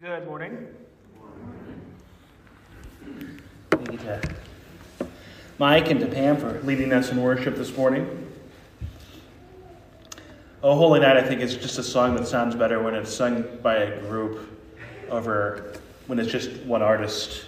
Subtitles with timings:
[0.00, 0.68] Good morning.
[3.72, 4.20] Thank you to
[5.58, 8.32] Mike and to Pam for leading us in worship this morning.
[10.62, 13.42] Oh, Holy Night, I think, is just a song that sounds better when it's sung
[13.60, 14.60] by a group
[15.10, 15.74] over
[16.06, 17.46] when it's just one artist.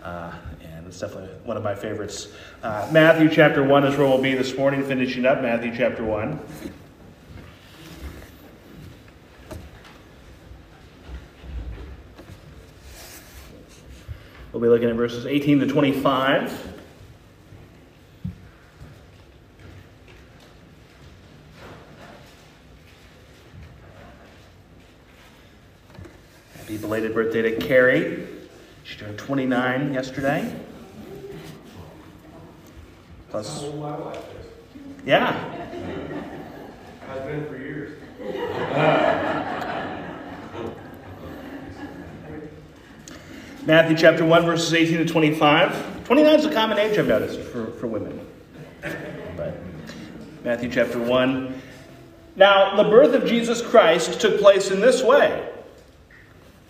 [0.00, 0.32] Uh,
[0.62, 2.28] and it's definitely one of my favorites.
[2.62, 6.38] Uh, Matthew chapter 1 is where we'll be this morning, finishing up Matthew chapter 1.
[14.60, 16.74] We'll be looking at verses 18 to 25.
[26.58, 28.26] Happy belated birthday to Carrie.
[28.84, 30.54] She turned 29 yesterday.
[33.30, 35.06] Plus, my wife is.
[35.06, 35.32] yeah,
[37.06, 37.96] Has been for years.
[43.70, 46.04] Matthew chapter 1, verses 18 to 25.
[46.04, 48.26] 29 is a common age, I've noticed, for, for women.
[49.36, 49.54] But
[50.42, 51.62] Matthew chapter 1.
[52.34, 55.48] Now, the birth of Jesus Christ took place in this way.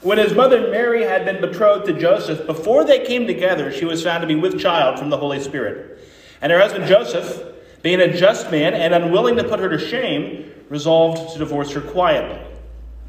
[0.02, 4.04] When his mother Mary had been betrothed to Joseph, before they came together, she was
[4.04, 6.06] found to be with child from the Holy Spirit.
[6.42, 7.42] And her husband Joseph,
[7.80, 11.80] being a just man and unwilling to put her to shame, resolved to divorce her
[11.80, 12.49] quietly.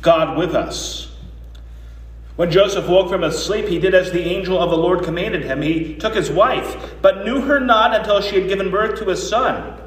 [0.00, 1.10] God with us.
[2.36, 5.44] When Joseph woke from his sleep, he did as the angel of the Lord commanded
[5.44, 5.60] him.
[5.60, 9.16] He took his wife, but knew her not until she had given birth to a
[9.16, 9.78] son,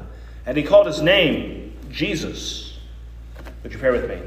[0.46, 2.78] and he called his name Jesus.
[3.62, 4.20] Would you pray with me?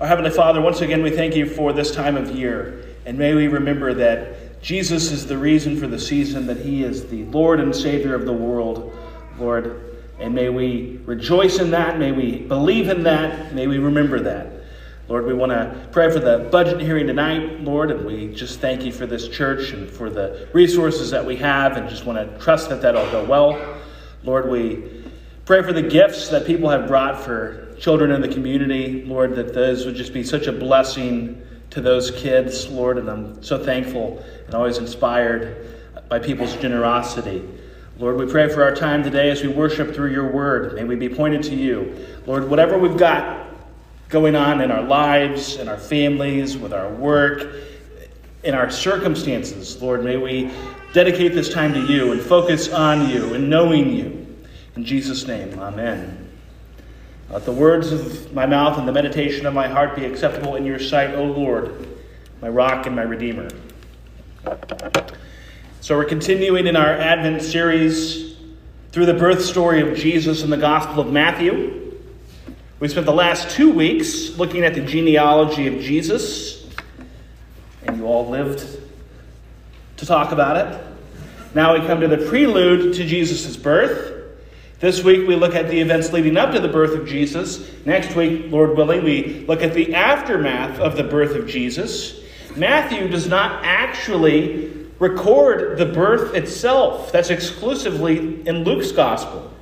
[0.00, 3.34] Our Heavenly Father, once again, we thank you for this time of year, and may
[3.34, 7.58] we remember that Jesus is the reason for the season, that He is the Lord
[7.58, 8.96] and Savior of the world,
[9.36, 9.91] Lord.
[10.18, 11.98] And may we rejoice in that.
[11.98, 13.54] May we believe in that.
[13.54, 14.62] May we remember that.
[15.08, 18.84] Lord, we want to pray for the budget hearing tonight, Lord, and we just thank
[18.84, 22.38] you for this church and for the resources that we have and just want to
[22.38, 23.80] trust that that'll go well.
[24.22, 25.04] Lord, we
[25.44, 29.52] pray for the gifts that people have brought for children in the community, Lord, that
[29.52, 34.24] those would just be such a blessing to those kids, Lord, and I'm so thankful
[34.46, 35.66] and always inspired
[36.08, 37.42] by people's generosity.
[38.02, 40.74] Lord, we pray for our time today as we worship through your word.
[40.74, 42.04] May we be pointed to you.
[42.26, 43.46] Lord, whatever we've got
[44.08, 47.54] going on in our lives, in our families, with our work,
[48.42, 50.50] in our circumstances, Lord, may we
[50.92, 54.36] dedicate this time to you and focus on you and knowing you.
[54.74, 56.28] In Jesus' name, amen.
[57.30, 60.66] Let the words of my mouth and the meditation of my heart be acceptable in
[60.66, 61.86] your sight, O Lord,
[62.40, 63.48] my rock and my redeemer.
[65.82, 68.36] So, we're continuing in our Advent series
[68.92, 71.98] through the birth story of Jesus in the Gospel of Matthew.
[72.78, 76.64] We spent the last two weeks looking at the genealogy of Jesus,
[77.82, 78.64] and you all lived
[79.96, 80.80] to talk about it.
[81.52, 84.38] Now we come to the prelude to Jesus' birth.
[84.78, 87.68] This week we look at the events leading up to the birth of Jesus.
[87.84, 92.20] Next week, Lord willing, we look at the aftermath of the birth of Jesus.
[92.54, 97.10] Matthew does not actually record the birth itself.
[97.10, 99.52] That's exclusively in Luke's gospel.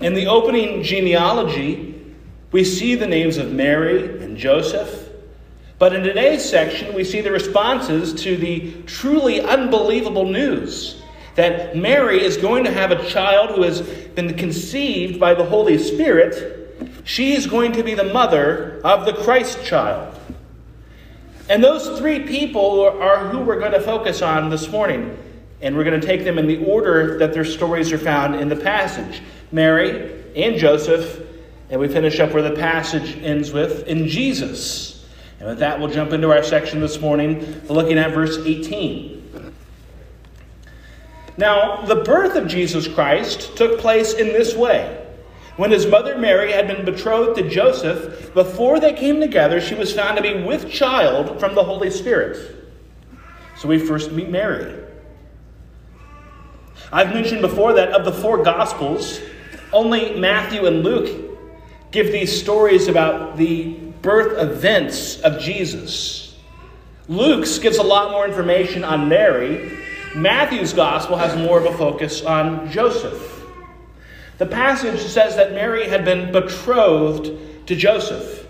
[0.00, 2.04] In the opening genealogy,
[2.50, 5.08] we see the names of Mary and Joseph.
[5.78, 11.00] But in today's section, we see the responses to the truly unbelievable news
[11.36, 15.78] that Mary is going to have a child who has been conceived by the Holy
[15.78, 16.76] Spirit.
[17.04, 20.11] She is going to be the mother of the Christ child.
[21.48, 25.18] And those three people are who we're going to focus on this morning.
[25.60, 28.48] And we're going to take them in the order that their stories are found in
[28.48, 31.20] the passage Mary and Joseph.
[31.70, 35.06] And we finish up where the passage ends with in Jesus.
[35.38, 39.52] And with that, we'll jump into our section this morning, looking at verse 18.
[41.36, 45.01] Now, the birth of Jesus Christ took place in this way.
[45.56, 49.92] When his mother Mary had been betrothed to Joseph, before they came together, she was
[49.92, 52.56] found to be with child from the Holy Spirit.
[53.58, 54.82] So we first meet Mary.
[56.90, 59.20] I've mentioned before that of the four Gospels,
[59.72, 61.32] only Matthew and Luke
[61.90, 66.34] give these stories about the birth events of Jesus.
[67.08, 69.78] Luke's gives a lot more information on Mary.
[70.14, 73.41] Matthew's gospel has more of a focus on Joseph.
[74.42, 77.30] The passage says that Mary had been betrothed
[77.68, 78.44] to Joseph.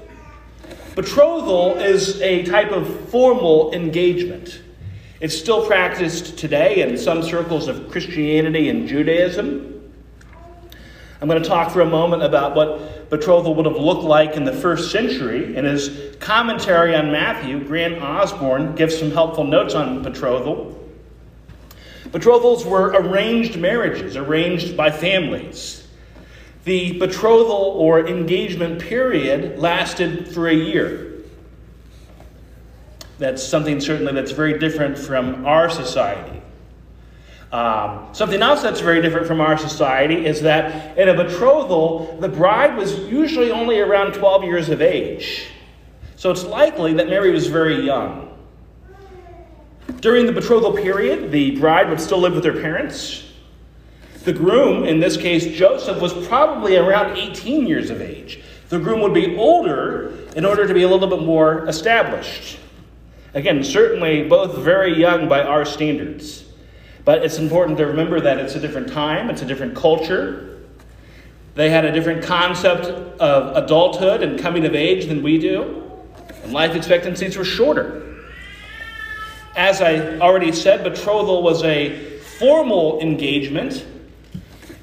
[0.94, 4.62] Betrothal is a type of formal engagement.
[5.20, 9.92] It's still practiced today in some circles of Christianity and Judaism.
[11.20, 14.44] I'm going to talk for a moment about what betrothal would have looked like in
[14.44, 15.54] the first century.
[15.54, 20.74] In his commentary on Matthew, Grant Osborne gives some helpful notes on betrothal.
[22.12, 25.80] Betrothals were arranged marriages, arranged by families.
[26.64, 31.12] The betrothal or engagement period lasted for a year.
[33.18, 36.40] That's something certainly that's very different from our society.
[37.52, 42.28] Um, something else that's very different from our society is that in a betrothal, the
[42.28, 45.48] bride was usually only around 12 years of age.
[46.16, 48.28] So it's likely that Mary was very young.
[50.00, 53.31] During the betrothal period, the bride would still live with her parents.
[54.24, 58.40] The groom, in this case Joseph, was probably around 18 years of age.
[58.68, 62.58] The groom would be older in order to be a little bit more established.
[63.34, 66.44] Again, certainly both very young by our standards.
[67.04, 70.60] But it's important to remember that it's a different time, it's a different culture.
[71.54, 72.86] They had a different concept
[73.20, 75.90] of adulthood and coming of age than we do,
[76.44, 78.20] and life expectancies were shorter.
[79.56, 83.84] As I already said, betrothal was a formal engagement.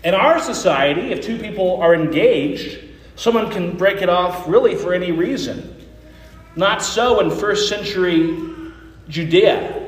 [0.04, 2.80] In our society, if two people are engaged,
[3.16, 5.76] someone can break it off really for any reason.
[6.56, 8.38] Not so in first century
[9.10, 9.88] Judea.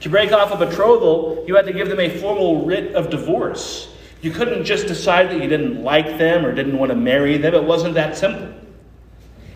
[0.00, 3.92] To break off a betrothal, you had to give them a formal writ of divorce.
[4.22, 7.54] You couldn't just decide that you didn't like them or didn't want to marry them.
[7.54, 8.52] It wasn't that simple.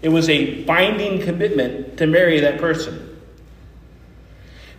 [0.03, 3.10] It was a binding commitment to marry that person.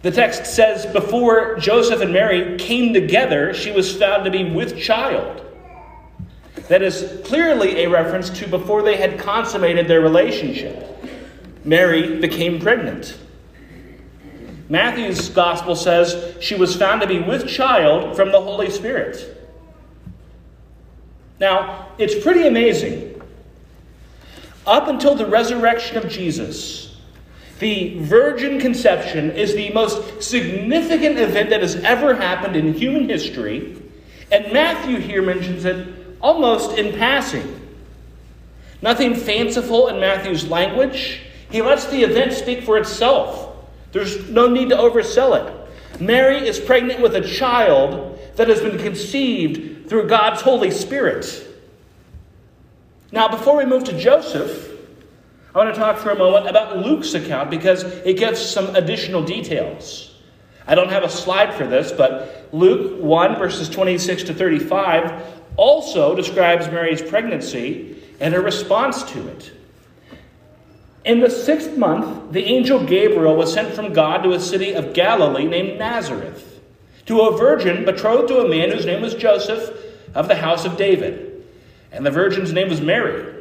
[0.01, 4.79] The text says, Before Joseph and Mary came together, she was found to be with
[4.79, 5.45] child.
[6.67, 10.87] That is clearly a reference to before they had consummated their relationship.
[11.63, 13.17] Mary became pregnant.
[14.69, 19.37] Matthew's gospel says she was found to be with child from the Holy Spirit.
[21.39, 23.21] Now, it's pretty amazing.
[24.65, 26.90] Up until the resurrection of Jesus,
[27.61, 33.79] the virgin conception is the most significant event that has ever happened in human history,
[34.31, 35.87] and Matthew here mentions it
[36.19, 37.59] almost in passing.
[38.81, 41.21] Nothing fanciful in Matthew's language.
[41.51, 43.55] He lets the event speak for itself.
[43.91, 46.01] There's no need to oversell it.
[46.01, 51.47] Mary is pregnant with a child that has been conceived through God's Holy Spirit.
[53.11, 54.70] Now, before we move to Joseph,
[55.53, 59.21] I want to talk for a moment about Luke's account because it gives some additional
[59.21, 60.15] details.
[60.65, 65.21] I don't have a slide for this, but Luke 1, verses 26 to 35,
[65.57, 69.51] also describes Mary's pregnancy and her response to it.
[71.03, 74.93] In the sixth month, the angel Gabriel was sent from God to a city of
[74.93, 76.61] Galilee named Nazareth,
[77.07, 79.75] to a virgin betrothed to a man whose name was Joseph
[80.13, 81.43] of the house of David.
[81.91, 83.40] And the virgin's name was Mary.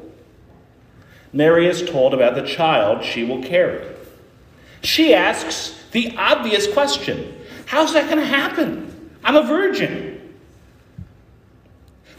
[1.33, 3.85] Mary is told about the child she will carry.
[4.81, 9.11] She asks the obvious question How's that going to happen?
[9.23, 10.09] I'm a virgin.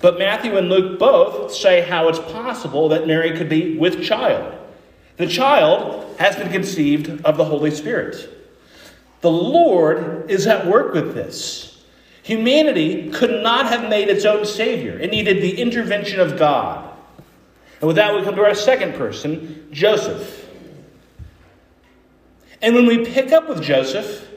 [0.01, 4.59] But Matthew and Luke both say how it's possible that Mary could be with child.
[5.17, 8.29] The child has been conceived of the Holy Spirit.
[9.21, 11.85] The Lord is at work with this.
[12.25, 16.92] Humanity could not have made its own Savior, it needed the intervention of God.
[17.83, 20.49] And with that, we come to our second person, Joseph.
[22.63, 24.29] And when we pick up with Joseph,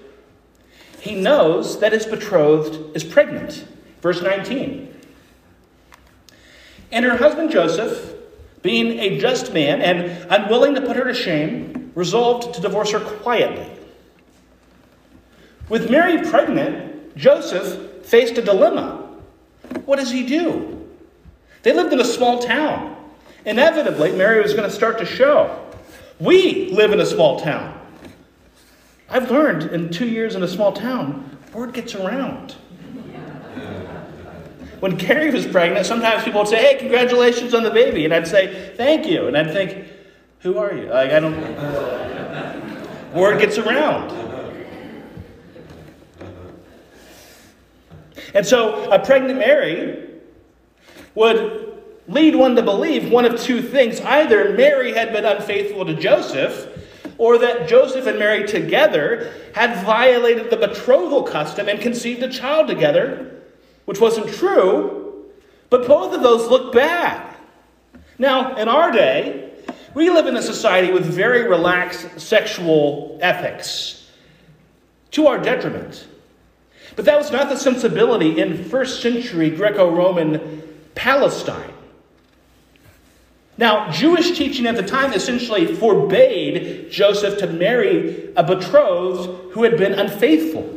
[0.99, 3.67] he knows that his betrothed is pregnant.
[4.01, 4.99] Verse 19.
[6.91, 8.15] And her husband Joseph,
[8.63, 12.99] being a just man and unwilling to put her to shame, resolved to divorce her
[12.99, 13.69] quietly.
[15.69, 19.07] With Mary pregnant, Joseph faced a dilemma.
[19.85, 20.89] What does he do?
[21.61, 22.94] They lived in a small town.
[23.45, 25.61] Inevitably, Mary was going to start to show.
[26.19, 27.79] We live in a small town.
[29.09, 32.55] I've learned in two years in a small town, word gets around.
[34.79, 38.03] When Carrie was pregnant, sometimes people would say, Hey, congratulations on the baby.
[38.05, 39.27] And I'd say, Thank you.
[39.27, 39.87] And I'd think,
[40.39, 40.87] Who are you?
[40.87, 41.35] Like, I don't.
[43.13, 44.11] Word gets around.
[48.33, 50.09] And so a pregnant Mary
[51.13, 51.74] would
[52.07, 53.99] lead one to believe one of two things.
[54.01, 56.71] Either Mary had been unfaithful to Joseph,
[57.17, 62.67] or that Joseph and Mary together had violated the betrothal custom and conceived a child
[62.67, 63.41] together,
[63.85, 65.25] which wasn't true,
[65.69, 67.35] but both of those look bad.
[68.17, 69.51] Now, in our day,
[69.93, 74.09] we live in a society with very relaxed sexual ethics
[75.11, 76.07] to our detriment.
[76.95, 80.61] But that was not the sensibility in first century Greco Roman
[80.95, 81.74] Palestine.
[83.57, 89.77] Now, Jewish teaching at the time essentially forbade Joseph to marry a betrothed who had
[89.77, 90.71] been unfaithful.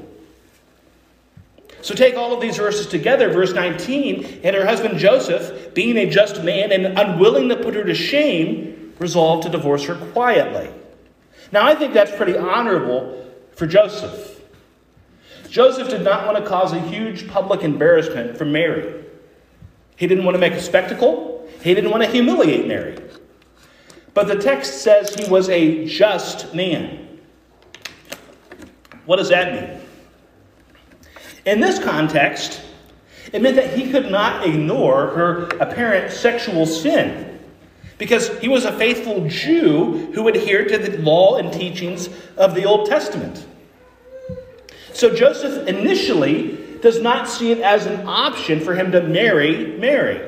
[1.82, 3.30] So take all of these verses together.
[3.30, 7.84] Verse 19, and her husband Joseph, being a just man and unwilling to put her
[7.84, 10.70] to shame, resolved to divorce her quietly.
[11.50, 14.40] Now, I think that's pretty honorable for Joseph.
[15.48, 19.04] Joseph did not want to cause a huge public embarrassment for Mary.
[19.98, 21.46] He didn't want to make a spectacle.
[21.60, 22.96] He didn't want to humiliate Mary.
[24.14, 27.18] But the text says he was a just man.
[29.06, 29.80] What does that mean?
[31.44, 32.62] In this context,
[33.32, 37.40] it meant that he could not ignore her apparent sexual sin
[37.98, 42.64] because he was a faithful Jew who adhered to the law and teachings of the
[42.64, 43.46] Old Testament.
[44.92, 50.20] So Joseph initially does not see it as an option for him to marry Mary.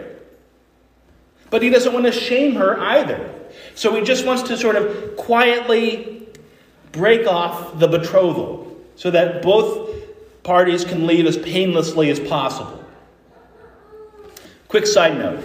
[1.50, 3.34] But he doesn't want to shame her either.
[3.74, 6.28] So he just wants to sort of quietly
[6.92, 9.90] break off the betrothal so that both
[10.42, 12.84] parties can leave as painlessly as possible.
[14.68, 15.42] Quick side note.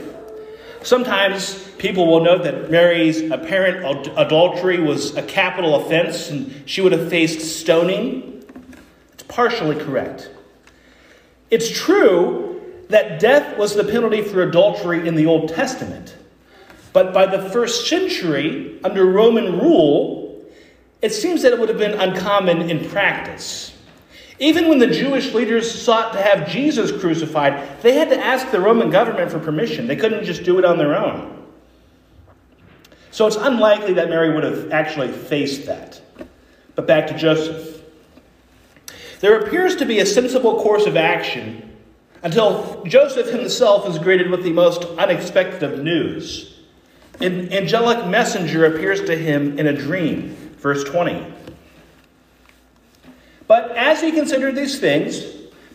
[0.83, 6.91] Sometimes people will note that Mary's apparent adultery was a capital offense and she would
[6.91, 8.43] have faced stoning.
[9.13, 10.29] It's partially correct.
[11.51, 16.15] It's true that death was the penalty for adultery in the Old Testament.
[16.93, 20.45] But by the first century, under Roman rule,
[21.01, 23.75] it seems that it would have been uncommon in practice.
[24.39, 28.59] Even when the Jewish leaders sought to have Jesus crucified, they had to ask the
[28.59, 29.87] Roman government for permission.
[29.87, 31.31] They couldn't just do it on their own.
[33.11, 36.01] So it's unlikely that Mary would have actually faced that.
[36.75, 37.74] But back to Joseph.
[39.19, 41.73] There appears to be a sensible course of action
[42.23, 46.59] until Joseph himself is greeted with the most unexpected of news.
[47.21, 50.35] An angelic messenger appears to him in a dream.
[50.57, 51.33] Verse 20.
[53.47, 55.23] But as he considered these things,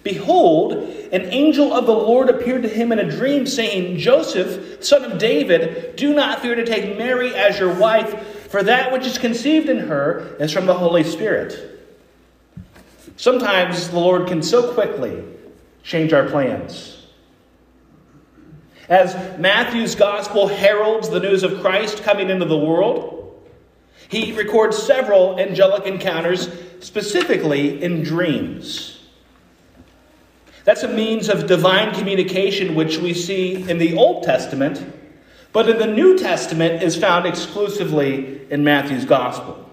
[0.02, 0.72] behold,
[1.12, 5.18] an angel of the Lord appeared to him in a dream, saying, Joseph, son of
[5.18, 9.68] David, do not fear to take Mary as your wife, for that which is conceived
[9.68, 11.79] in her is from the Holy Spirit.
[13.20, 15.22] Sometimes the Lord can so quickly
[15.82, 17.06] change our plans.
[18.88, 23.46] As Matthew's gospel heralds the news of Christ coming into the world,
[24.08, 26.48] he records several angelic encounters,
[26.80, 29.06] specifically in dreams.
[30.64, 34.82] That's a means of divine communication which we see in the Old Testament,
[35.52, 39.69] but in the New Testament is found exclusively in Matthew's gospel.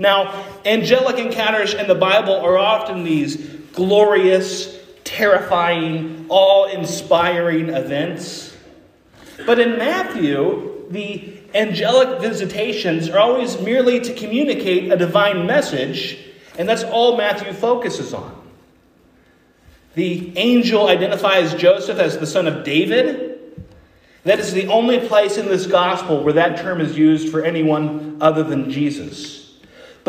[0.00, 3.36] Now, angelic encounters in the Bible are often these
[3.74, 8.56] glorious, terrifying, awe inspiring events.
[9.44, 16.18] But in Matthew, the angelic visitations are always merely to communicate a divine message,
[16.58, 18.40] and that's all Matthew focuses on.
[19.96, 23.38] The angel identifies Joseph as the son of David.
[24.24, 28.16] That is the only place in this gospel where that term is used for anyone
[28.22, 29.39] other than Jesus.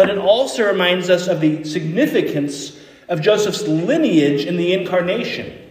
[0.01, 2.75] But it also reminds us of the significance
[3.07, 5.69] of Joseph's lineage in the incarnation,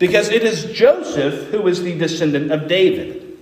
[0.00, 3.38] because it is Joseph who is the descendant of David.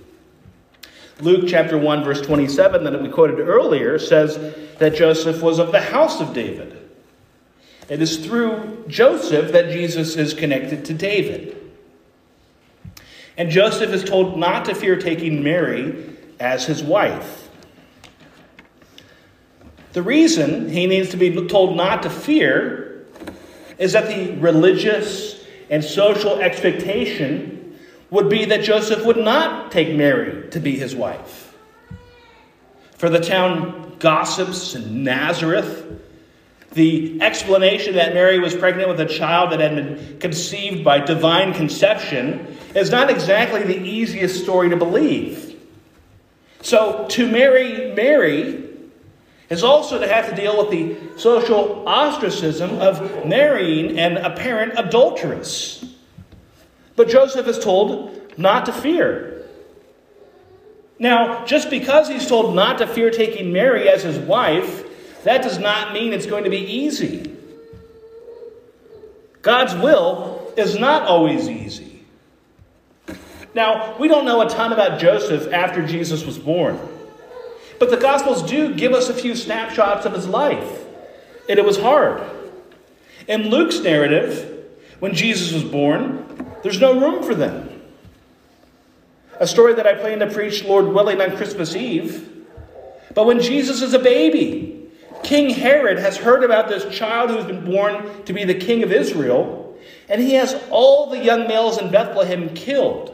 [1.19, 4.37] Luke chapter 1, verse 27, that we quoted earlier, says
[4.77, 6.77] that Joseph was of the house of David.
[7.89, 11.57] It is through Joseph that Jesus is connected to David.
[13.35, 17.42] And Joseph is told not to fear taking Mary as his wife.
[19.93, 23.05] The reason he needs to be told not to fear
[23.77, 27.77] is that the religious and social expectation
[28.09, 31.55] would be that Joseph would not take Mary to be his wife.
[32.97, 36.01] For the town gossips in Nazareth,
[36.71, 41.53] the explanation that Mary was pregnant with a child that had been conceived by divine
[41.53, 45.55] conception is not exactly the easiest story to believe.
[46.61, 48.72] So, to marry Mary
[49.49, 55.85] is also to have to deal with the social ostracism of marrying an apparent adulteress.
[56.95, 59.45] But Joseph is told not to fear.
[60.99, 65.59] Now, just because he's told not to fear taking Mary as his wife, that does
[65.59, 67.35] not mean it's going to be easy.
[69.41, 72.05] God's will is not always easy.
[73.53, 76.79] Now, we don't know a ton about Joseph after Jesus was born,
[77.83, 80.85] but the Gospels do give us a few snapshots of his life,
[81.49, 82.23] and it was hard.
[83.27, 87.81] In Luke's narrative, when Jesus was born, there's no room for them.
[89.37, 92.45] A story that I plan to preach, Lord willing, on Christmas Eve.
[93.13, 94.89] But when Jesus is a baby,
[95.21, 98.93] King Herod has heard about this child who's been born to be the king of
[98.93, 103.09] Israel, and he has all the young males in Bethlehem killed.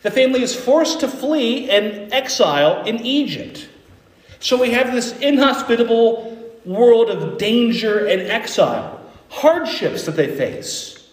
[0.00, 3.68] The family is forced to flee and exile in Egypt.
[4.42, 11.08] So we have this inhospitable world of danger and exile, hardships that they face.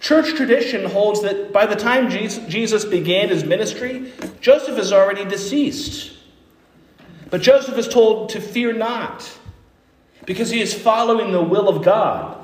[0.00, 6.12] Church tradition holds that by the time Jesus began his ministry, Joseph is already deceased.
[7.30, 9.30] But Joseph is told to fear not
[10.26, 12.36] because he is following the will of God.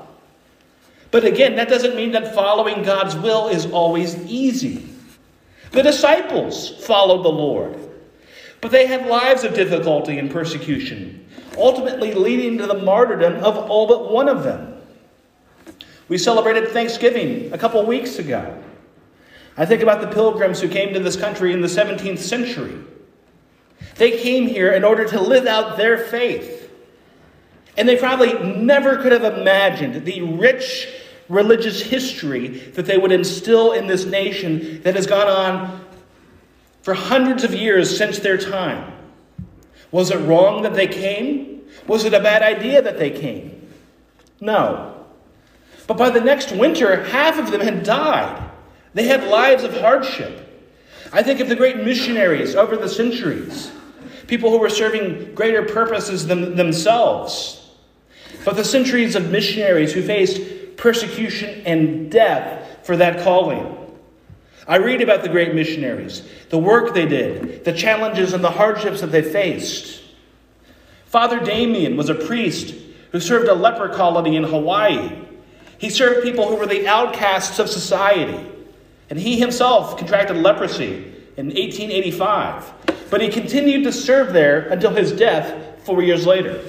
[1.11, 4.87] But again, that doesn't mean that following God's will is always easy.
[5.71, 7.77] The disciples followed the Lord,
[8.61, 13.87] but they had lives of difficulty and persecution, ultimately leading to the martyrdom of all
[13.87, 14.75] but one of them.
[16.07, 18.61] We celebrated Thanksgiving a couple weeks ago.
[19.57, 22.77] I think about the pilgrims who came to this country in the 17th century.
[23.95, 26.69] They came here in order to live out their faith.
[27.77, 30.87] And they probably never could have imagined the rich
[31.29, 35.85] religious history that they would instill in this nation that has gone on
[36.81, 38.93] for hundreds of years since their time.
[39.91, 41.61] Was it wrong that they came?
[41.87, 43.69] Was it a bad idea that they came?
[44.39, 45.05] No.
[45.87, 48.49] But by the next winter, half of them had died.
[48.93, 50.47] They had lives of hardship.
[51.13, 53.71] I think of the great missionaries over the centuries
[54.31, 57.69] people who were serving greater purposes than themselves.
[58.45, 63.80] But the centuries of missionaries who faced persecution and death for that calling.
[64.71, 69.01] I read about the great missionaries, the work they did, the challenges and the hardships
[69.01, 70.01] that they faced.
[71.07, 72.73] Father Damien was a priest
[73.11, 75.11] who served a leper colony in Hawaii.
[75.77, 78.49] He served people who were the outcasts of society,
[79.09, 81.03] and he himself contracted leprosy
[81.35, 82.71] in 1885
[83.09, 86.63] but he continued to serve there until his death four years later.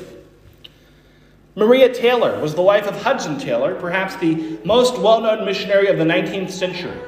[1.54, 5.98] Maria Taylor was the wife of Hudson Taylor, perhaps the most well known missionary of
[5.98, 6.98] the 19th century.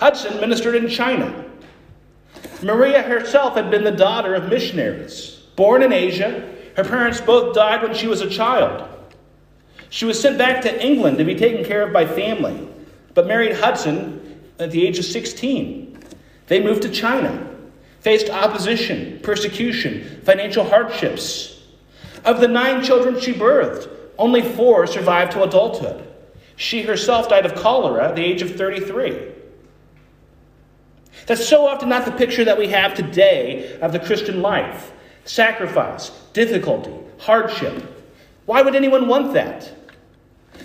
[0.00, 1.44] Hudson ministered in China.
[2.62, 5.42] Maria herself had been the daughter of missionaries.
[5.56, 8.88] Born in Asia, her parents both died when she was a child.
[9.88, 12.68] She was sent back to England to be taken care of by family,
[13.14, 15.98] but married Hudson at the age of 16.
[16.48, 17.46] They moved to China
[18.06, 21.60] faced opposition, persecution, financial hardships.
[22.24, 26.06] Of the nine children she birthed, only four survived to adulthood.
[26.54, 29.32] She herself died of cholera at the age of 33.
[31.26, 34.92] That's so often not the picture that we have today of the Christian life
[35.24, 37.82] sacrifice, difficulty, hardship.
[38.44, 39.72] Why would anyone want that?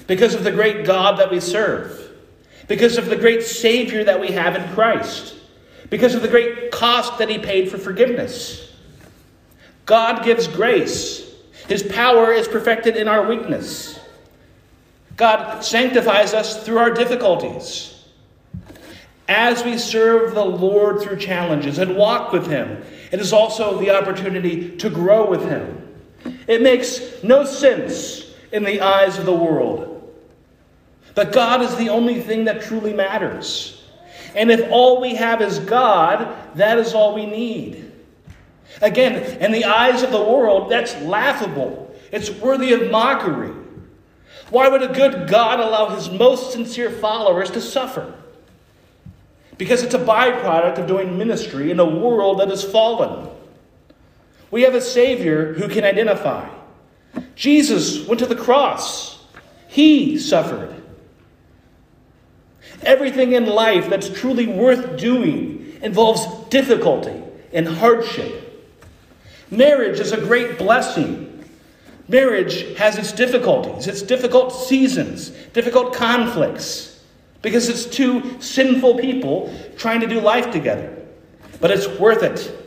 [0.06, 2.12] Because of the great God that we serve,
[2.68, 5.36] because of the great Savior that we have in Christ
[5.92, 8.72] because of the great cost that he paid for forgiveness.
[9.86, 11.30] God gives grace.
[11.68, 14.00] His power is perfected in our weakness.
[15.18, 18.01] God sanctifies us through our difficulties.
[19.32, 23.90] As we serve the Lord through challenges and walk with Him, it is also the
[23.90, 25.88] opportunity to grow with Him.
[26.48, 30.14] It makes no sense in the eyes of the world.
[31.16, 33.82] But God is the only thing that truly matters.
[34.36, 37.90] And if all we have is God, that is all we need.
[38.82, 41.96] Again, in the eyes of the world, that's laughable.
[42.12, 43.54] It's worthy of mockery.
[44.50, 48.14] Why would a good God allow his most sincere followers to suffer?
[49.62, 53.30] Because it's a byproduct of doing ministry in a world that is fallen.
[54.50, 56.50] We have a Savior who can identify.
[57.36, 59.24] Jesus went to the cross,
[59.68, 60.74] he suffered.
[62.82, 67.22] Everything in life that's truly worth doing involves difficulty
[67.54, 68.74] and hardship.
[69.52, 71.48] Marriage is a great blessing.
[72.08, 76.91] Marriage has its difficulties, its difficult seasons, difficult conflicts,
[77.42, 80.98] because it's two sinful people trying to do life together.
[81.60, 82.58] But it's worth it.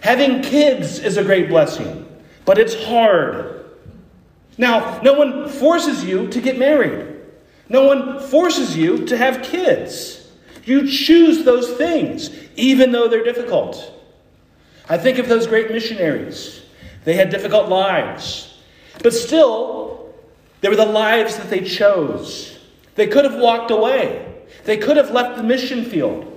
[0.00, 2.06] Having kids is a great blessing,
[2.44, 3.64] but it's hard.
[4.58, 7.14] Now, no one forces you to get married.
[7.68, 10.30] No one forces you to have kids.
[10.64, 13.92] You choose those things, even though they're difficult.
[14.88, 16.62] I think of those great missionaries.
[17.04, 18.58] They had difficult lives,
[19.02, 20.14] but still,
[20.60, 22.53] they were the lives that they chose.
[22.94, 24.32] They could have walked away,
[24.64, 26.30] they could have left the mission field.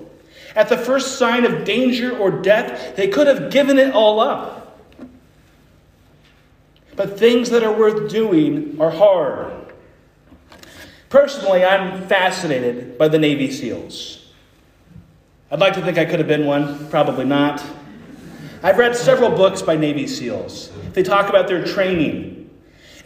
[0.56, 4.80] At the first sign of danger or death, they could have given it all up.
[6.96, 9.54] But things that are worth doing are hard.
[11.10, 14.26] Personally, I'm fascinated by the Navy SEALs.
[15.52, 17.64] I'd like to think I could have been one, probably not.
[18.64, 20.72] I've read several books by Navy SEALs.
[20.94, 22.50] They talk about their training.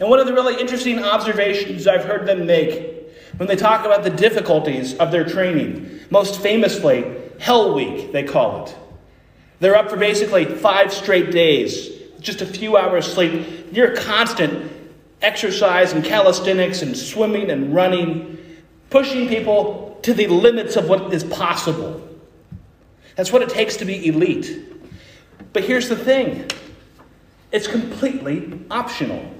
[0.00, 3.01] And one of the really interesting observations I've heard them make
[3.36, 7.04] when they talk about the difficulties of their training, most famously,
[7.38, 8.76] Hell Week, they call it.
[9.60, 11.88] They're up for basically five straight days,
[12.20, 14.70] just a few hours sleep, near constant
[15.22, 18.38] exercise and calisthenics and swimming and running,
[18.90, 22.00] pushing people to the limits of what is possible.
[23.16, 24.58] That's what it takes to be elite.
[25.52, 26.48] But here's the thing
[27.52, 29.30] it's completely optional.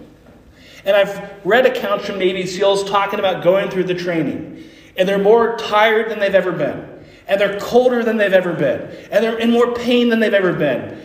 [0.84, 4.64] And I've read accounts from Navy SEALs talking about going through the training,
[4.96, 8.80] and they're more tired than they've ever been, and they're colder than they've ever been,
[9.10, 11.00] and they're in more pain than they've ever been.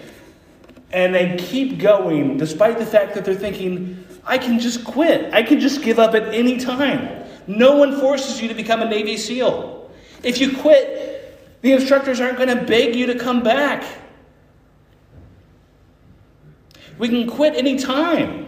[0.92, 5.34] And they keep going despite the fact that they're thinking, I can just quit.
[5.34, 7.26] I can just give up at any time.
[7.46, 9.90] No one forces you to become a Navy SEAL.
[10.24, 13.86] If you quit, the instructors aren't going to beg you to come back.
[16.98, 18.47] We can quit any time.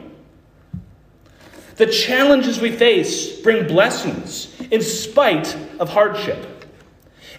[1.80, 6.68] The challenges we face bring blessings in spite of hardship.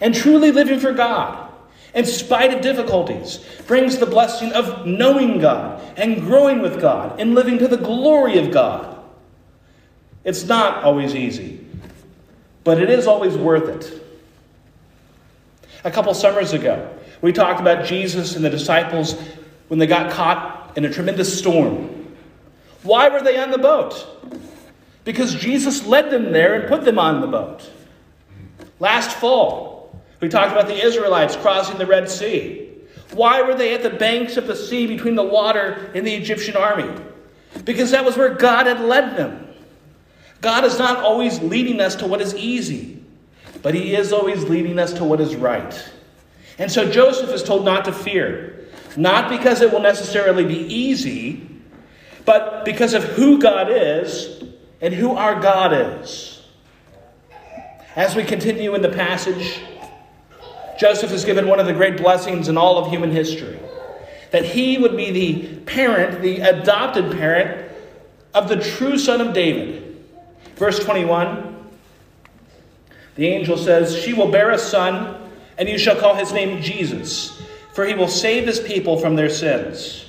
[0.00, 1.50] And truly living for God
[1.94, 7.34] in spite of difficulties, brings the blessing of knowing God and growing with God and
[7.34, 8.96] living to the glory of God.
[10.24, 11.62] It's not always easy,
[12.64, 14.02] but it is always worth it.
[15.84, 19.20] A couple summers ago, we talked about Jesus and the disciples
[19.68, 21.99] when they got caught in a tremendous storm.
[22.82, 24.06] Why were they on the boat?
[25.04, 27.68] Because Jesus led them there and put them on the boat.
[28.78, 32.68] Last fall, we talked about the Israelites crossing the Red Sea.
[33.12, 36.56] Why were they at the banks of the sea between the water and the Egyptian
[36.56, 36.90] army?
[37.64, 39.48] Because that was where God had led them.
[40.40, 43.02] God is not always leading us to what is easy,
[43.62, 45.90] but He is always leading us to what is right.
[46.58, 51.49] And so Joseph is told not to fear, not because it will necessarily be easy,
[52.30, 54.44] but because of who God is
[54.80, 56.40] and who our God is.
[57.96, 59.60] As we continue in the passage,
[60.78, 63.58] Joseph is given one of the great blessings in all of human history
[64.30, 67.68] that he would be the parent, the adopted parent
[68.32, 70.00] of the true son of David.
[70.54, 71.48] Verse 21
[73.16, 77.42] the angel says, She will bear a son, and you shall call his name Jesus,
[77.74, 80.06] for he will save his people from their sins.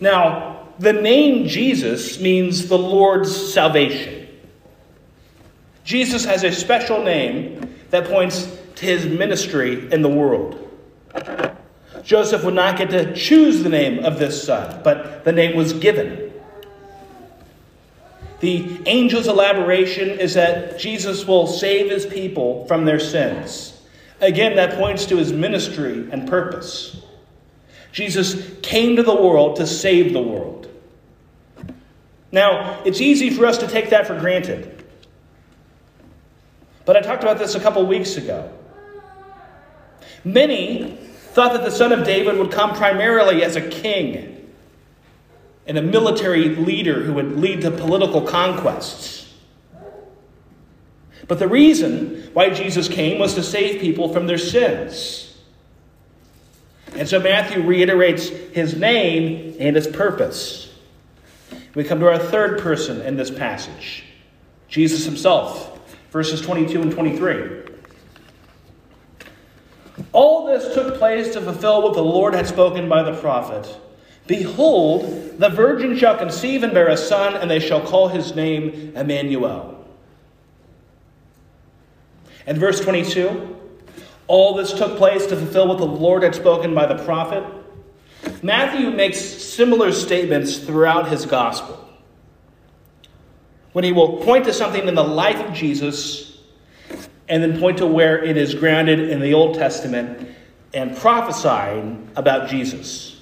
[0.00, 4.28] Now, the name Jesus means the Lord's salvation.
[5.84, 10.64] Jesus has a special name that points to his ministry in the world.
[12.04, 15.72] Joseph would not get to choose the name of this son, but the name was
[15.72, 16.32] given.
[18.40, 23.80] The angel's elaboration is that Jesus will save his people from their sins.
[24.20, 27.02] Again, that points to his ministry and purpose.
[27.92, 30.57] Jesus came to the world to save the world.
[32.30, 34.84] Now, it's easy for us to take that for granted.
[36.84, 38.52] But I talked about this a couple weeks ago.
[40.24, 40.98] Many
[41.32, 44.50] thought that the son of David would come primarily as a king
[45.66, 49.32] and a military leader who would lead to political conquests.
[51.26, 55.36] But the reason why Jesus came was to save people from their sins.
[56.96, 60.67] And so Matthew reiterates his name and his purpose.
[61.74, 64.04] We come to our third person in this passage
[64.68, 65.78] Jesus himself,
[66.10, 67.62] verses 22 and 23.
[70.12, 73.80] All this took place to fulfill what the Lord had spoken by the prophet.
[74.26, 78.92] Behold, the virgin shall conceive and bear a son, and they shall call his name
[78.94, 79.74] Emmanuel.
[82.46, 83.56] And verse 22
[84.28, 87.42] all this took place to fulfill what the Lord had spoken by the prophet.
[88.42, 91.84] Matthew makes similar statements throughout his gospel.
[93.72, 96.38] When he will point to something in the life of Jesus
[97.28, 100.28] and then point to where it is grounded in the Old Testament
[100.74, 103.20] and prophesying about Jesus.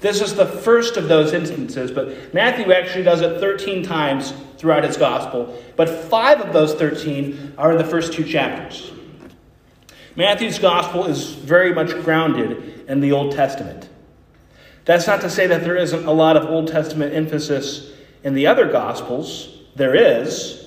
[0.00, 4.84] This is the first of those instances, but Matthew actually does it 13 times throughout
[4.84, 8.92] his gospel, but five of those 13 are in the first two chapters.
[10.14, 13.88] Matthew's gospel is very much grounded in the Old Testament.
[14.88, 17.92] That's not to say that there isn't a lot of Old Testament emphasis
[18.24, 20.66] in the other gospels, there is.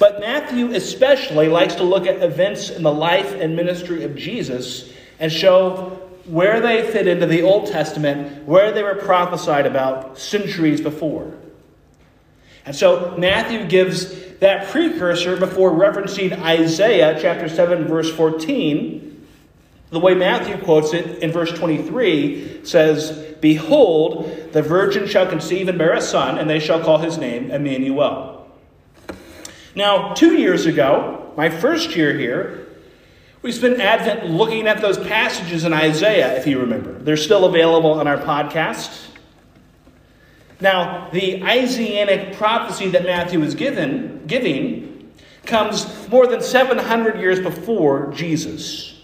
[0.00, 4.92] But Matthew especially likes to look at events in the life and ministry of Jesus
[5.20, 10.80] and show where they fit into the Old Testament, where they were prophesied about centuries
[10.80, 11.32] before.
[12.66, 19.09] And so Matthew gives that precursor before referencing Isaiah chapter 7, verse 14.
[19.90, 25.78] The way Matthew quotes it in verse 23 says, Behold, the virgin shall conceive and
[25.78, 28.48] bear a son, and they shall call his name Emmanuel.
[29.74, 32.68] Now, two years ago, my first year here,
[33.42, 36.92] we spent Advent looking at those passages in Isaiah, if you remember.
[36.92, 39.06] They're still available on our podcast.
[40.60, 45.10] Now, the Isaianic prophecy that Matthew is given, giving
[45.46, 48.99] comes more than 700 years before Jesus.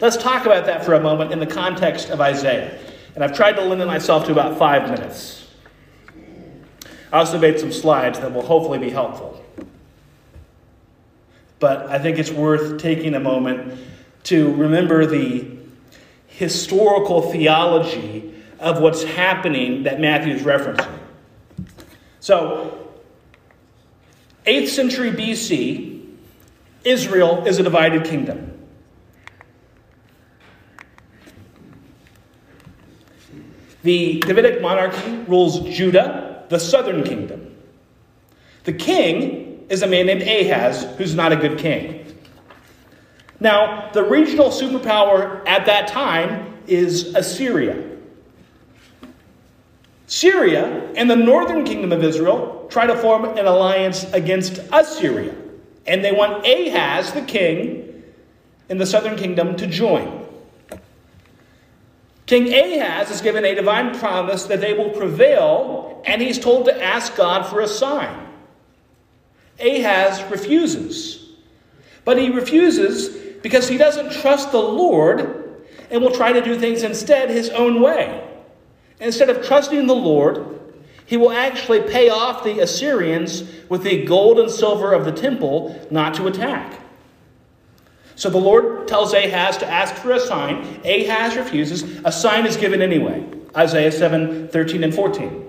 [0.00, 2.78] Let's talk about that for a moment in the context of Isaiah.
[3.14, 5.46] And I've tried to limit myself to about five minutes.
[7.12, 9.40] I also made some slides that will hopefully be helpful.
[11.60, 13.78] But I think it's worth taking a moment
[14.24, 15.46] to remember the
[16.26, 20.98] historical theology of what's happening that Matthew is referencing.
[22.18, 22.90] So,
[24.46, 26.04] 8th century BC,
[26.84, 28.53] Israel is a divided kingdom.
[33.84, 37.54] The Davidic monarchy rules Judah, the southern kingdom.
[38.64, 42.16] The king is a man named Ahaz, who's not a good king.
[43.40, 47.90] Now, the regional superpower at that time is Assyria.
[50.06, 55.34] Syria and the northern kingdom of Israel try to form an alliance against Assyria.
[55.86, 58.02] And they want Ahaz, the king
[58.70, 60.23] in the southern kingdom, to join.
[62.26, 66.82] King Ahaz is given a divine promise that they will prevail, and he's told to
[66.82, 68.28] ask God for a sign.
[69.60, 71.28] Ahaz refuses.
[72.04, 73.08] But he refuses
[73.42, 77.80] because he doesn't trust the Lord and will try to do things instead his own
[77.80, 78.26] way.
[79.00, 80.60] Instead of trusting the Lord,
[81.06, 85.86] he will actually pay off the Assyrians with the gold and silver of the temple
[85.90, 86.80] not to attack.
[88.16, 90.80] So the Lord tells Ahaz to ask for a sign.
[90.84, 91.82] Ahaz refuses.
[92.04, 93.26] A sign is given anyway.
[93.56, 95.40] Isaiah 7 13 and 14.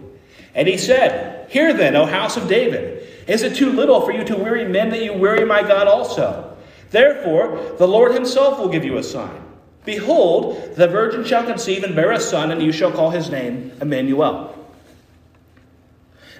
[0.55, 4.23] And he said, Hear then, O house of David, is it too little for you
[4.23, 6.55] to weary men that you weary my God also?
[6.91, 9.41] Therefore, the Lord himself will give you a sign.
[9.83, 13.71] Behold, the virgin shall conceive and bear a son, and you shall call his name
[13.81, 14.51] Emmanuel.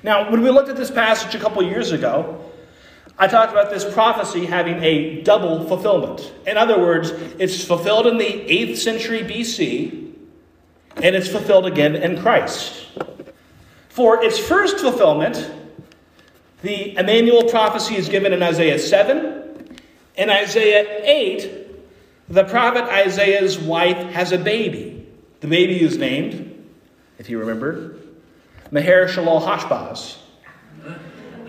[0.02, 2.45] Now, when we looked at this passage a couple years ago,
[3.18, 6.34] I talked about this prophecy having a double fulfillment.
[6.46, 10.14] In other words, it's fulfilled in the 8th century BC,
[10.98, 12.88] and it's fulfilled again in Christ.
[13.88, 15.50] For its first fulfillment,
[16.62, 19.78] the Emmanuel prophecy is given in Isaiah 7.
[20.18, 21.68] In Isaiah 8,
[22.28, 25.08] the prophet Isaiah's wife has a baby.
[25.40, 26.68] The baby is named,
[27.18, 27.96] if you remember,
[28.72, 30.18] Maher Shalal Hashbaz.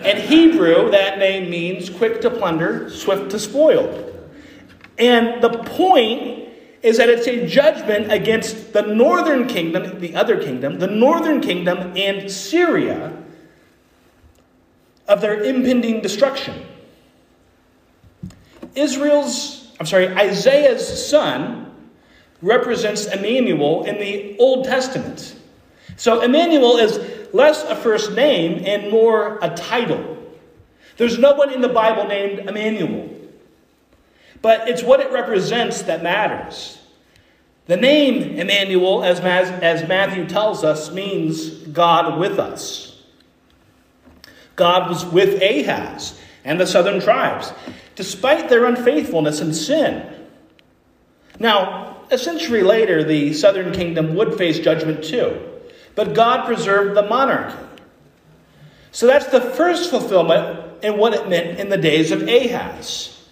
[0.04, 4.12] In Hebrew, that name means quick to plunder, swift to spoil.
[4.98, 6.48] And the point
[6.82, 11.92] is that it's a judgment against the northern kingdom, the other kingdom, the northern kingdom
[11.96, 13.16] and Syria
[15.08, 16.66] of their impending destruction.
[18.74, 21.74] Israel's I'm sorry, Isaiah's son
[22.40, 25.36] represents Emmanuel in the Old Testament.
[25.96, 26.98] So Emmanuel is
[27.32, 30.16] less a first name and more a title.
[30.96, 33.10] There's no one in the Bible named Emmanuel.
[34.42, 36.78] But it's what it represents that matters.
[37.66, 43.02] The name Emmanuel, as, as Matthew tells us, means God with us.
[44.54, 47.52] God was with Ahaz and the southern tribes,
[47.96, 50.06] despite their unfaithfulness and sin.
[51.38, 55.55] Now, a century later, the southern kingdom would face judgment too,
[55.96, 57.56] but God preserved the monarchy.
[58.92, 63.28] So that's the first fulfillment in what it meant in the days of Ahaz.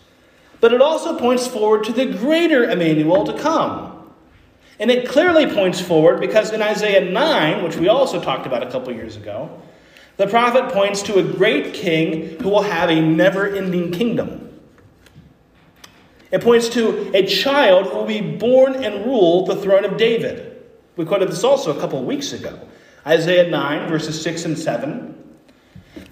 [0.60, 4.12] But it also points forward to the greater Emmanuel to come.
[4.80, 8.70] And it clearly points forward because in Isaiah 9, which we also talked about a
[8.70, 9.62] couple years ago,
[10.16, 14.40] the prophet points to a great king who will have a never ending kingdom.
[16.30, 20.63] It points to a child who will be born and rule the throne of David.
[20.96, 22.58] We quoted this also a couple of weeks ago.
[23.06, 25.36] Isaiah 9, verses 6 and 7.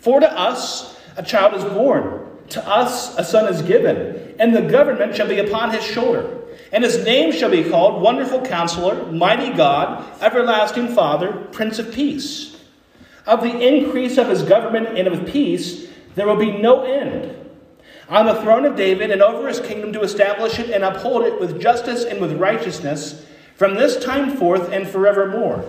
[0.01, 4.62] For to us a child is born, to us a son is given, and the
[4.62, 6.38] government shall be upon his shoulder.
[6.73, 12.57] And his name shall be called Wonderful Counselor, Mighty God, Everlasting Father, Prince of Peace.
[13.27, 17.37] Of the increase of his government and of peace, there will be no end
[18.09, 21.40] on the throne of David and over his kingdom to establish it and uphold it
[21.40, 23.25] with justice and with righteousness
[23.62, 25.64] from this time forth and forevermore.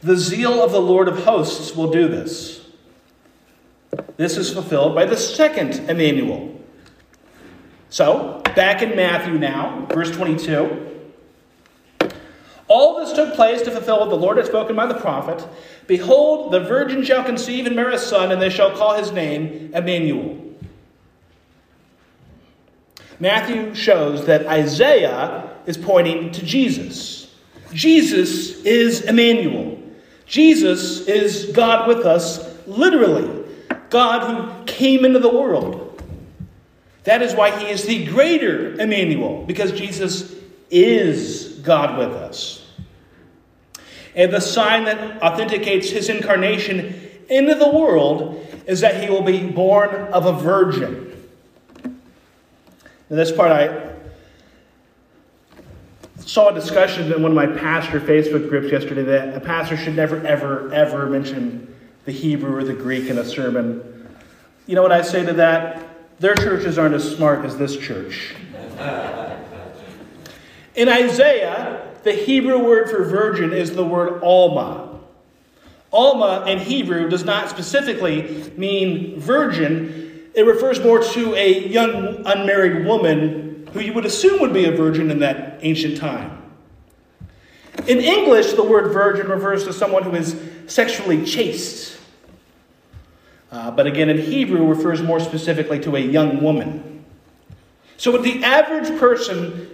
[0.00, 2.66] The zeal of the Lord of hosts will do this.
[4.16, 6.58] This is fulfilled by the second Emmanuel.
[7.90, 11.10] So, back in Matthew now, verse 22.
[12.68, 15.46] All this took place to fulfill what the Lord had spoken by the prophet.
[15.86, 19.72] Behold, the virgin shall conceive and bear a son, and they shall call his name
[19.74, 20.42] Emmanuel.
[23.20, 27.25] Matthew shows that Isaiah is pointing to Jesus.
[27.72, 29.78] Jesus is Emmanuel.
[30.26, 33.44] Jesus is God with us, literally.
[33.90, 34.22] God
[34.58, 36.02] who came into the world.
[37.04, 40.34] That is why he is the greater Emmanuel, because Jesus
[40.70, 42.68] is God with us.
[44.16, 49.46] And the sign that authenticates his incarnation into the world is that he will be
[49.46, 51.12] born of a virgin.
[51.84, 53.85] And this part, I
[56.26, 59.94] saw a discussion in one of my pastor Facebook groups yesterday that a pastor should
[59.94, 61.72] never, ever, ever mention
[62.04, 64.08] the Hebrew or the Greek in a sermon.
[64.66, 65.88] You know what I say to that?
[66.18, 68.34] Their churches aren't as smart as this church.
[70.74, 74.98] In Isaiah, the Hebrew word for virgin is the word Alma.
[75.92, 82.84] Alma in Hebrew does not specifically mean virgin, it refers more to a young unmarried
[82.84, 83.45] woman
[83.76, 86.42] who you would assume would be a virgin in that ancient time.
[87.86, 91.98] In English, the word virgin refers to someone who is sexually chaste.
[93.52, 97.04] Uh, but again, in Hebrew, refers more specifically to a young woman.
[97.96, 99.70] So, would the average person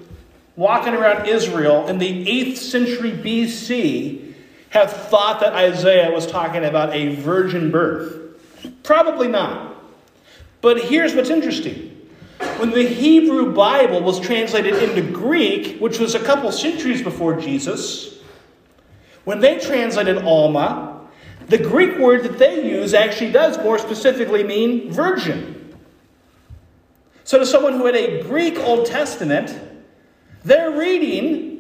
[0.57, 4.35] walking around Israel in the 8th century BC
[4.71, 8.19] have thought that Isaiah was talking about a virgin birth?
[8.83, 9.77] Probably not.
[10.61, 11.92] But here's what's interesting.
[12.59, 18.19] When the Hebrew Bible was translated into Greek, which was a couple centuries before Jesus,
[19.25, 21.09] when they translated Alma,
[21.49, 25.77] the Greek word that they use actually does more specifically mean virgin.
[27.25, 29.59] So, to someone who had a Greek Old Testament,
[30.45, 31.53] their reading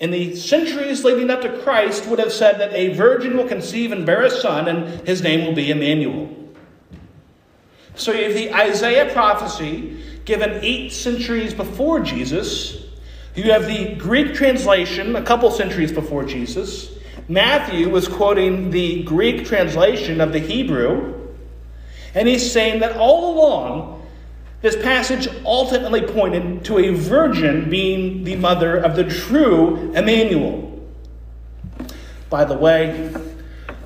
[0.00, 3.92] in the centuries leading up to Christ would have said that a virgin will conceive
[3.92, 6.41] and bear a son, and his name will be Emmanuel.
[7.94, 12.78] So you have the Isaiah prophecy given eight centuries before Jesus.
[13.34, 16.90] You have the Greek translation a couple centuries before Jesus.
[17.28, 21.28] Matthew was quoting the Greek translation of the Hebrew.
[22.14, 24.06] And he's saying that all along,
[24.60, 30.80] this passage ultimately pointed to a virgin being the mother of the true Emmanuel.
[32.30, 33.12] By the way,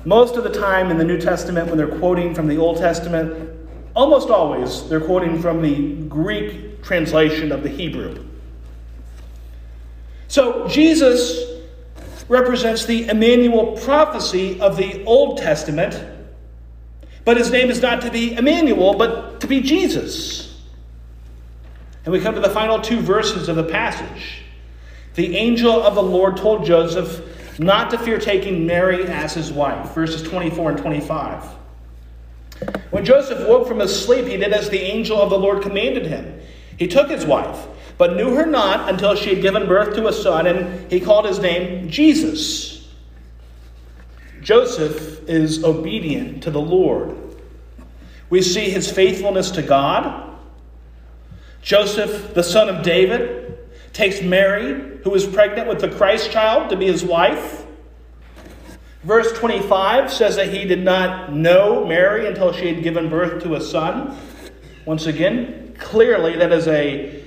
[0.05, 3.56] most of the time in the New Testament, when they're quoting from the Old Testament,
[3.97, 8.23] Almost always, they're quoting from the Greek translation of the Hebrew.
[10.27, 11.63] So, Jesus
[12.29, 15.99] represents the Emmanuel prophecy of the Old Testament,
[17.25, 20.61] but his name is not to be Emmanuel, but to be Jesus.
[22.05, 24.43] And we come to the final two verses of the passage.
[25.15, 29.95] The angel of the Lord told Joseph not to fear taking Mary as his wife,
[29.95, 31.56] verses 24 and 25.
[32.89, 36.05] When Joseph woke from his sleep, he did as the angel of the Lord commanded
[36.05, 36.39] him.
[36.77, 40.13] He took his wife, but knew her not until she had given birth to a
[40.13, 42.87] son, and he called his name Jesus.
[44.41, 47.15] Joseph is obedient to the Lord.
[48.29, 50.35] We see his faithfulness to God.
[51.61, 53.57] Joseph, the son of David,
[53.93, 57.65] takes Mary, who is pregnant with the Christ child, to be his wife.
[59.07, 63.55] Verse 25 says that he did not know Mary until she had given birth to
[63.55, 64.17] a son.
[64.83, 67.23] Once again, clearly that is a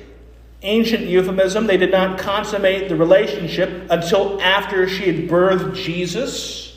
[0.60, 1.66] ancient euphemism.
[1.66, 6.76] They did not consummate the relationship until after she had birthed Jesus.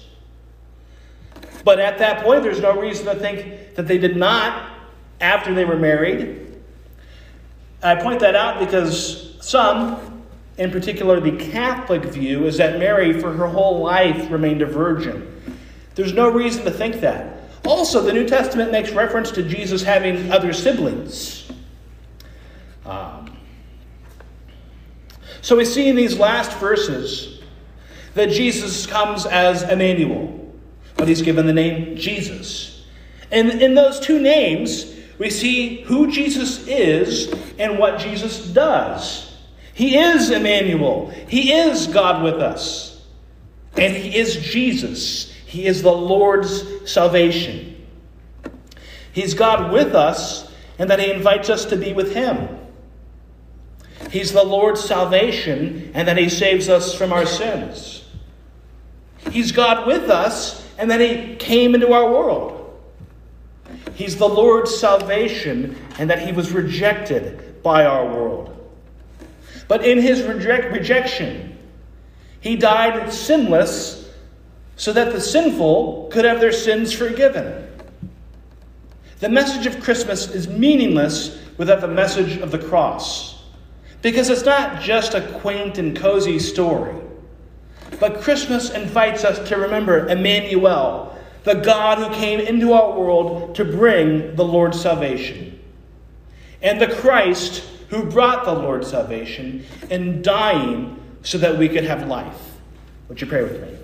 [1.66, 4.72] But at that point, there's no reason to think that they did not
[5.20, 6.62] after they were married.
[7.82, 10.13] I point that out because some,
[10.58, 15.30] in particular the Catholic view, is that Mary, for her whole life, remained a virgin.
[15.96, 17.40] There's no reason to think that.
[17.66, 21.52] Also, the New Testament makes reference to Jesus having other siblings.
[22.86, 23.38] Um,
[25.42, 27.42] so we see in these last verses
[28.16, 30.54] that Jesus comes as Emmanuel,
[30.96, 32.86] but he's given the name Jesus.
[33.32, 39.33] And in those two names, we see who Jesus is and what Jesus does.
[39.74, 43.06] He is Emmanuel, He is God with us,
[43.76, 45.32] and He is Jesus.
[45.46, 47.86] He is the Lord's salvation.
[49.12, 52.60] He's God with us, and that He invites us to be with Him.
[54.10, 58.04] He's the Lord's salvation, and that He saves us from our sins.
[59.32, 62.80] He's God with us, and that He came into our world.
[63.96, 68.63] He's the Lord's salvation, and that He was rejected by our world.
[69.68, 71.58] But in His reject- rejection,
[72.40, 74.10] He died sinless
[74.76, 77.68] so that the sinful could have their sins forgiven.
[79.20, 83.42] The message of Christmas is meaningless without the message of the cross.
[84.02, 86.96] Because it's not just a quaint and cozy story.
[88.00, 93.64] But Christmas invites us to remember Emmanuel, the God who came into our world to
[93.64, 95.60] bring the Lord's salvation,
[96.62, 102.08] and the Christ who brought the Lord's salvation and dying so that we could have
[102.08, 102.58] life.
[103.08, 103.78] Would you pray with me?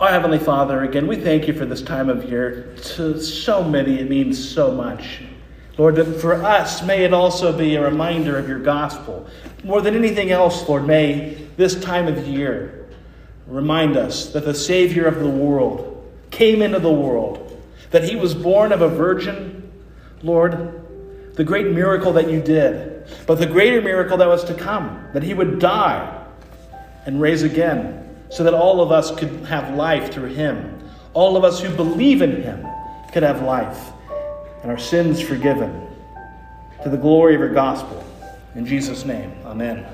[0.00, 2.74] Our Heavenly Father, again, we thank you for this time of year.
[2.96, 5.20] To so many, it means so much.
[5.78, 9.28] Lord, that for us, may it also be a reminder of your gospel.
[9.62, 12.88] More than anything else, Lord, may this time of year
[13.46, 18.34] remind us that the Savior of the world came into the world, that he was
[18.34, 19.53] born of a virgin,
[20.24, 25.06] Lord, the great miracle that you did, but the greater miracle that was to come,
[25.12, 26.26] that he would die
[27.06, 28.00] and raise again
[28.30, 30.80] so that all of us could have life through him.
[31.12, 32.66] All of us who believe in him
[33.12, 33.92] could have life
[34.62, 35.86] and our sins forgiven
[36.82, 38.02] to the glory of your gospel.
[38.54, 39.86] In Jesus' name, amen.